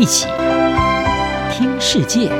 [0.00, 0.26] 一起
[1.52, 2.30] 听世界，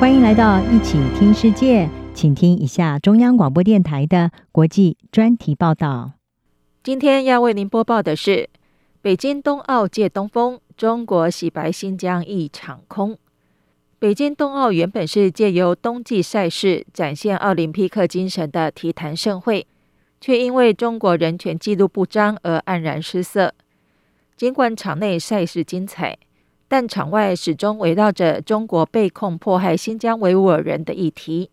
[0.00, 6.14] 欢迎来到一起听世界，请听一下中央广播电台的国际专题报道。
[6.82, 8.50] 今天要为您播报的是：
[9.00, 13.16] 北京冬奥借东风，中国洗白新疆一场空。
[14.00, 19.64] 北京冬奥原本是借由冬季赛事展现奥林匹克精神的体坛盛会，
[20.20, 23.54] 却因为中国人权记录不彰而黯然失色。
[24.38, 26.16] 尽管场内赛事精彩，
[26.68, 31.50] 但场外始终围绕着中国被控迫害新疆维吾尔人的议题。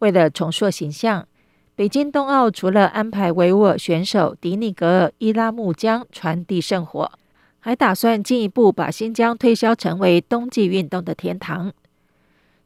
[0.00, 1.28] 为了重塑形象，
[1.76, 7.12] 北京冬奥除了安排维吾尔选手迪尼格尔伊拉木江传递圣火，
[7.60, 11.72] 还打算进一步把新疆推销成为冬季运动的天堂。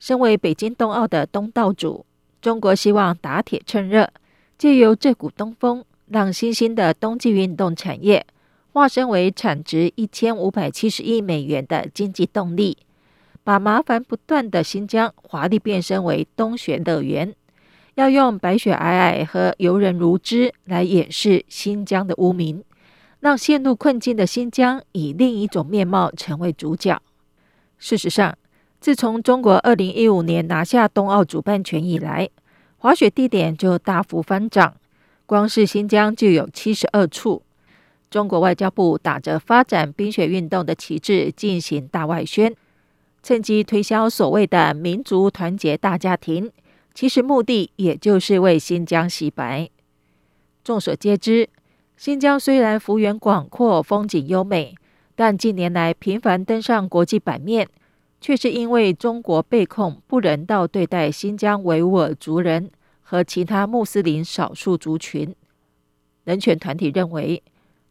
[0.00, 2.06] 身为北京冬奥的东道主，
[2.40, 4.08] 中国希望打铁趁热，
[4.56, 8.24] 借由这股东风，让新兴的冬季运动产业。
[8.74, 12.76] 化身为产值一千五百七十亿美元的经济动力，
[13.44, 17.32] 把麻烦不断的新疆华丽变身为冬雪乐园，
[17.94, 22.64] 要用白雪皑皑和游人如织来掩饰新疆的污名，
[23.20, 27.00] 让陷入困境的新疆以另一种面貌成为主角。
[27.78, 28.36] 事实上，
[28.80, 32.28] 自从中国二零一五年拿下冬奥主办权以来，
[32.78, 34.74] 滑雪地点就大幅翻涨，
[35.26, 37.40] 光是新疆就有七十二处。
[38.14, 42.54] 中国外交部打着发展冰雪运动的旗帜进行大外宣，
[43.24, 46.48] 趁机推销所谓的民族团结大家庭，
[46.94, 49.68] 其实目的也就是为新疆洗白。
[50.62, 51.48] 众所皆知，
[51.96, 54.76] 新疆虽然幅员广阔、风景优美，
[55.16, 57.68] 但近年来频繁登上国际版面，
[58.20, 62.70] 却是因为中国被控不人道对待新疆维吾尔族人
[63.02, 65.34] 和其他穆斯林少数族群。
[66.22, 67.42] 人权团体认为，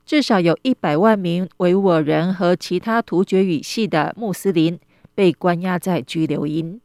[0.06, 4.80] 至少有一百万名维吾尔人和其他突厥语系的穆斯林
[5.16, 6.81] 被关押在拘留营，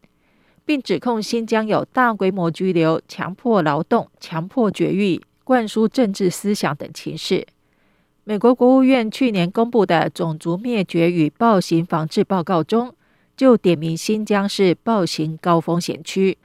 [0.65, 7.47] 并指控新疆有大规模拘留、强迫劳动、强迫绝育、灌输政治思想等情势。
[8.25, 12.95] 美国国务院去年公布的《种族灭绝与暴行防治报告》中，
[13.37, 16.37] 就点名新疆是暴行高风险区。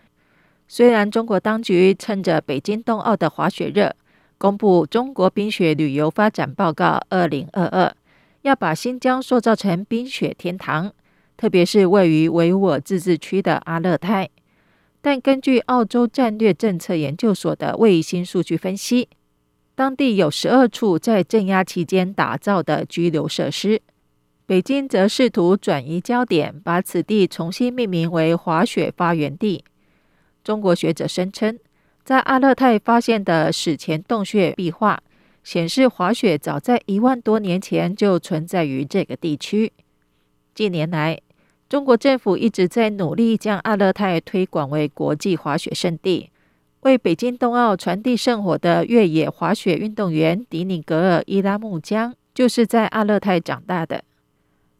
[0.68, 3.94] 虽然中国当局趁着北京冬奥的滑雪热，
[4.44, 7.88] 公布《中国冰雪旅游发展报告（二零二二）》，
[8.42, 10.92] 要把新疆塑造成冰雪天堂，
[11.38, 14.30] 特别是位于维吾尔自治区的阿勒泰。
[15.00, 19.08] 但根据澳洲战略政策研究所的卫星数据分析，
[19.76, 23.82] 当地有十二处在镇压期间打造的拘留设施。
[24.46, 29.64] 北京则试图转移焦点，把此地重新命名为“滑雪发源地”。
[30.44, 31.58] 中国学者声称，
[32.04, 35.02] 在阿勒泰发现的史前洞穴壁画
[35.42, 39.72] 显示，滑雪早在一万多年前就存在于这个地区。
[40.54, 41.20] 近年来，
[41.70, 46.30] 中国政府一直在努力将阿勒泰推广为国际滑雪胜地。
[46.82, 54.04] 为北京冬奥传递圣火的越野滑雪运动员迪尼格尔伊拉木江就是在阿勒泰长大的。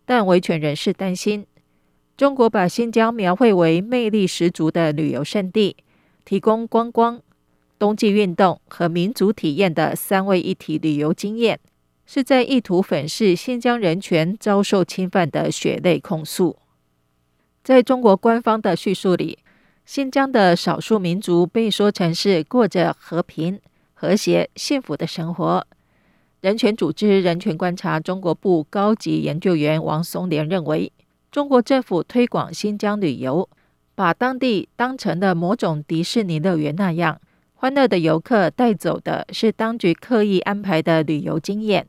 [0.06, 1.46] 但维权人士担心，
[2.18, 5.78] 中国把新疆描绘为魅力十足的旅游胜地。
[6.26, 7.22] 提供观光、
[7.78, 11.60] 冬季运动和民族体验的三位一体旅游经验，
[12.06, 16.58] 是在意图粉饰新疆人权遭受侵犯的血泪控诉。
[17.64, 19.40] 在中国官方的叙述里，
[19.86, 23.60] 新疆的少数民族被说成是过着和平、
[23.94, 25.66] 和谐、幸福的生活。
[26.42, 30.92] 人权组织人权观察中国部高级研究员王松莲认为，
[31.32, 33.50] 中国政府推广新疆旅游。
[33.96, 37.20] 把当地当成了某种迪士尼乐园那样，
[37.54, 41.88] 欢乐的游客带走的是当局刻意安排的旅游经验，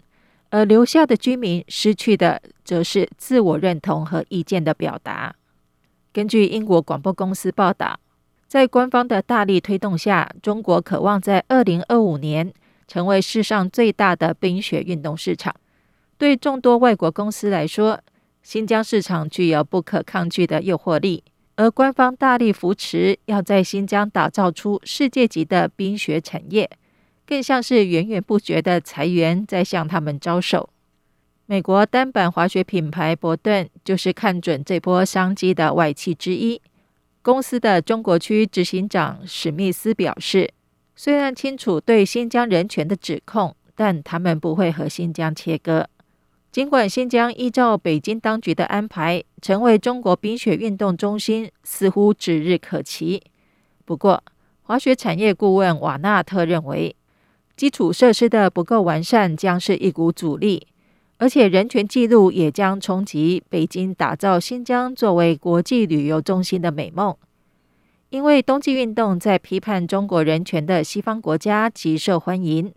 [0.50, 5.34] 而留下的居民失去的则是自我认同和意见的表达。
[6.12, 7.98] 根据英国广播公司报道，
[8.46, 12.52] 在官方的大力推动下，中国渴望在二零二五年
[12.86, 15.52] 成为世上最大的冰雪运动市场。
[16.16, 18.00] 对众多外国公司来说，
[18.42, 21.24] 新疆市场具有不可抗拒的诱惑力。
[21.56, 26.68] 而官方大力扶持，要在新疆打造出世界级的冰雪产业，
[27.24, 30.68] 更像是源源不绝的财源在向他们招手。
[31.46, 36.60] 美国单板滑雪品牌伯顿就是看准这波商机的外企之一。
[37.22, 40.50] 公司的中国区执行长史密斯表示，
[40.96, 45.88] 虽然清楚对新疆人权的指控，但他们不会和新疆切割。
[46.54, 53.20] 尽管新疆依照北京当局的安排成为中国冰雪运动中心，似乎指日可期。
[53.84, 54.22] 不过，
[54.62, 56.94] 滑雪产业顾问瓦纳特认为，
[57.56, 60.68] 基础设施的不够完善将是一股阻力，
[61.18, 67.16] 而且人权记录也将冲击北京打造新疆作为国际旅游中心的美梦。
[68.10, 72.72] 因为冬季运动在批判中国人权的西方国家极受欢迎，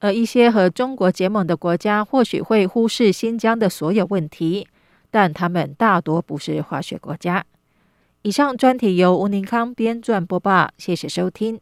[0.00, 4.66] 而一些和中国结盟的国家或许会忽视新疆的所有问题，
[5.10, 7.44] 但他们大多不是化学国家。
[8.22, 11.60] 以上专题由吴宁康编撰播报，谢谢收听。